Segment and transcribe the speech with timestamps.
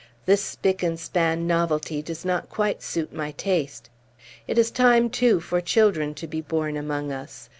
[0.25, 3.91] This spick and span novelty does not quite suit my taste.
[4.47, 7.49] It is time, too, for children to be born among us.